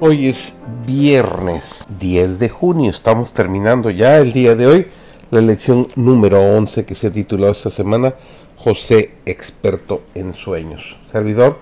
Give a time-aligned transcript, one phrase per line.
[0.00, 0.54] Hoy es
[0.86, 4.86] viernes 10 de junio, estamos terminando ya el día de hoy
[5.32, 8.14] la lección número 11 que se tituló esta semana
[8.56, 10.96] José experto en sueños.
[11.02, 11.58] Servidor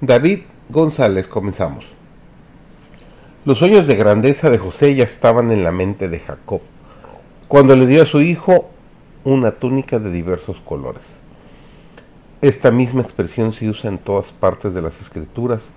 [0.00, 1.86] David González, comenzamos.
[3.44, 6.60] Los sueños de grandeza de José ya estaban en la mente de Jacob,
[7.48, 8.70] cuando le dio a su hijo
[9.24, 11.16] una túnica de diversos colores.
[12.42, 15.70] Esta misma expresión se usa en todas partes de las escrituras,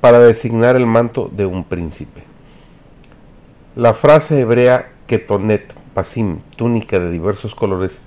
[0.00, 2.22] para designar el manto de un príncipe.
[3.74, 8.00] La frase hebrea ketonet, pasim, túnica de diversos colores,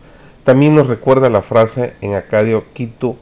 [0.43, 3.17] también nos recuerda la frase en acadio kitu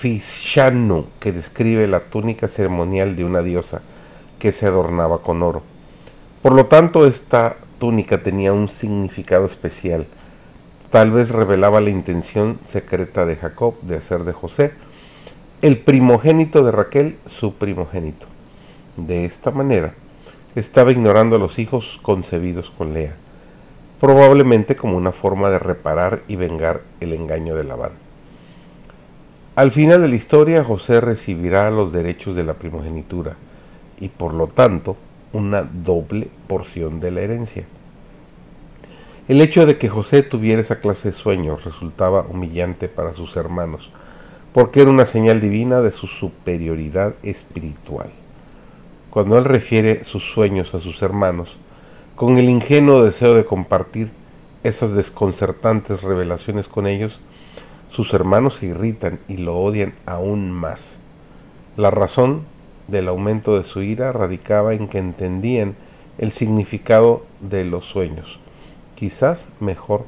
[0.00, 3.82] fishanu, que describe la túnica ceremonial de una diosa
[4.38, 5.62] que se adornaba con oro.
[6.42, 10.06] Por lo tanto, esta túnica tenía un significado especial.
[10.88, 14.72] Tal vez revelaba la intención secreta de Jacob de hacer de José
[15.62, 18.26] el primogénito de Raquel su primogénito.
[18.96, 19.92] De esta manera,
[20.54, 23.16] estaba ignorando a los hijos concebidos con Lea,
[24.00, 27.92] probablemente como una forma de reparar y vengar el engaño de Labán.
[29.54, 33.36] Al final de la historia, José recibirá los derechos de la primogenitura
[34.00, 34.96] y por lo tanto
[35.34, 37.66] una doble porción de la herencia.
[39.28, 43.90] El hecho de que José tuviera esa clase de sueños resultaba humillante para sus hermanos,
[44.52, 48.10] porque era una señal divina de su superioridad espiritual.
[49.10, 51.56] Cuando él refiere sus sueños a sus hermanos,
[52.16, 54.10] con el ingenuo deseo de compartir
[54.62, 57.20] esas desconcertantes revelaciones con ellos,
[57.90, 60.98] sus hermanos se irritan y lo odian aún más.
[61.76, 62.42] La razón
[62.88, 65.76] del aumento de su ira radicaba en que entendían
[66.18, 68.38] el significado de los sueños,
[68.94, 70.04] quizás mejor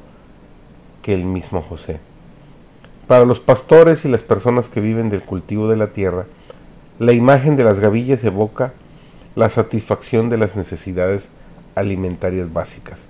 [1.01, 1.99] que el mismo José.
[3.07, 6.25] Para los pastores y las personas que viven del cultivo de la tierra,
[6.99, 8.73] la imagen de las gavillas evoca
[9.35, 11.29] la satisfacción de las necesidades
[11.75, 13.01] alimentarias básicas.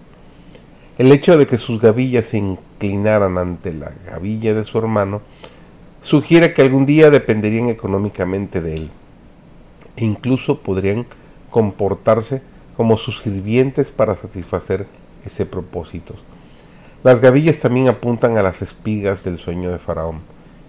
[0.98, 5.22] El hecho de que sus gavillas se inclinaran ante la gavilla de su hermano
[6.02, 8.92] sugiere que algún día dependerían económicamente de él
[9.96, 11.06] e incluso podrían
[11.50, 12.42] comportarse
[12.76, 14.88] como sus sirvientes para satisfacer
[15.26, 16.16] ese propósito.
[17.04, 20.22] Las gavillas también apuntan a las espigas del sueño de Faraón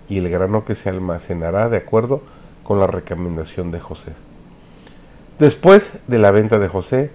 [0.09, 2.23] y el grano que se almacenará de acuerdo
[2.65, 4.15] con la recomendación de José.
[5.39, 7.13] Después de la venta de José,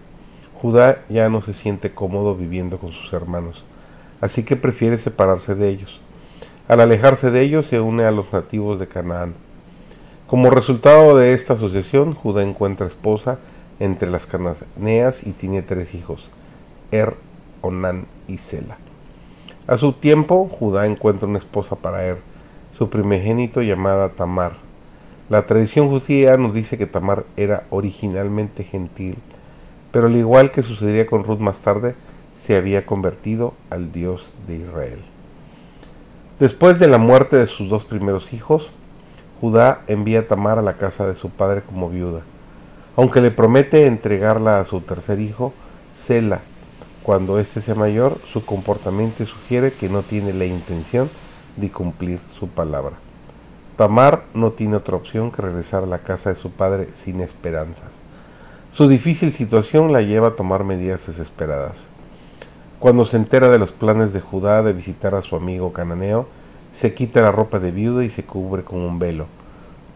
[0.61, 3.65] Judá ya no se siente cómodo viviendo con sus hermanos,
[4.21, 5.99] así que prefiere separarse de ellos.
[6.69, 9.33] Al alejarse de ellos se une a los nativos de Canaán.
[10.27, 13.39] Como resultado de esta asociación, Judá encuentra esposa
[13.81, 16.29] entre las cananeas y tiene tres hijos,
[16.91, 17.17] Er,
[17.61, 18.77] Onán y Sela.
[19.69, 22.17] A su tiempo, Judá encuentra una esposa para él,
[22.75, 24.53] su primogénito llamada Tamar.
[25.29, 29.19] La tradición judía nos dice que Tamar era originalmente gentil,
[29.91, 31.93] pero al igual que sucedería con Ruth más tarde,
[32.33, 35.01] se había convertido al Dios de Israel.
[36.39, 38.71] Después de la muerte de sus dos primeros hijos,
[39.39, 42.23] Judá envía a Tamar a la casa de su padre como viuda,
[42.95, 45.53] aunque le promete entregarla a su tercer hijo,
[45.93, 46.41] Sela,
[47.09, 51.09] cuando éste sea mayor, su comportamiento sugiere que no tiene la intención
[51.57, 52.99] de cumplir su palabra.
[53.77, 57.93] Tamar no tiene otra opción que regresar a la casa de su padre sin esperanzas.
[58.71, 61.87] Su difícil situación la lleva a tomar medidas desesperadas.
[62.77, 66.27] Cuando se entera de los planes de Judá de visitar a su amigo cananeo,
[66.71, 69.25] se quita la ropa de viuda y se cubre con un velo,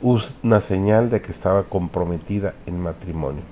[0.01, 3.43] una señal de que estaba comprometida en matrimonio.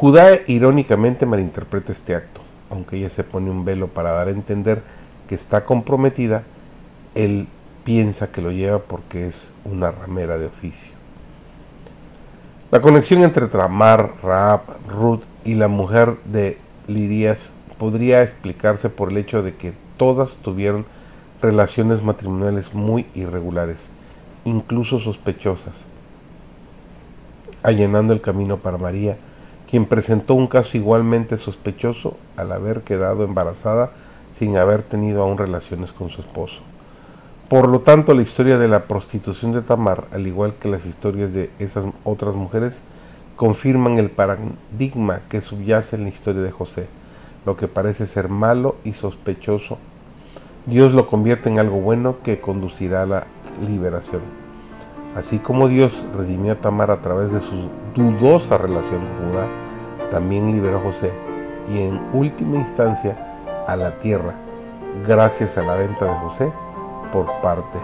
[0.00, 2.40] Judá irónicamente malinterpreta este acto.
[2.70, 4.82] Aunque ella se pone un velo para dar a entender
[5.28, 6.42] que está comprometida,
[7.14, 7.48] él
[7.84, 10.94] piensa que lo lleva porque es una ramera de oficio.
[12.70, 19.18] La conexión entre Tramar, Raab, Ruth y la mujer de Lirías podría explicarse por el
[19.18, 20.86] hecho de que todas tuvieron
[21.42, 23.90] relaciones matrimoniales muy irregulares,
[24.46, 25.82] incluso sospechosas,
[27.62, 29.18] allanando el camino para María,
[29.70, 33.92] quien presentó un caso igualmente sospechoso al haber quedado embarazada
[34.32, 36.60] sin haber tenido aún relaciones con su esposo.
[37.48, 41.32] Por lo tanto, la historia de la prostitución de Tamar, al igual que las historias
[41.32, 42.82] de esas otras mujeres,
[43.36, 46.88] confirman el paradigma que subyace en la historia de José.
[47.46, 49.78] Lo que parece ser malo y sospechoso,
[50.66, 53.26] Dios lo convierte en algo bueno que conducirá a la
[53.66, 54.49] liberación.
[55.14, 59.48] Así como Dios redimió a Tamar a través de su dudosa relación con Judá,
[60.10, 61.12] también liberó a José
[61.68, 64.34] y en última instancia a la tierra,
[65.06, 66.52] gracias a la venta de José
[67.12, 67.78] por parte